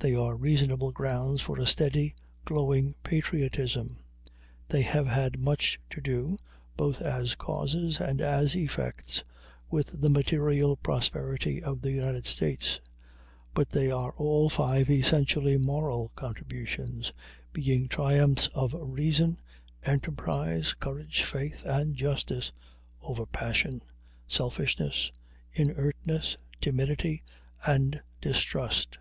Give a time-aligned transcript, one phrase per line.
[0.00, 2.14] They are reasonable grounds for a steady,
[2.44, 4.00] glowing patriotism.
[4.68, 6.36] They have had much to do,
[6.76, 9.24] both as causes and as effects,
[9.70, 12.82] with the material prosperity of the United States;
[13.54, 17.14] but they are all five essentially moral contributions,
[17.54, 19.38] being triumphs of reason,
[19.84, 22.52] enterprise, courage, faith, and justice,
[23.00, 23.80] over passion,
[24.28, 25.10] selfishness,
[25.54, 27.22] inertness, timidity,
[27.66, 28.98] and distrust.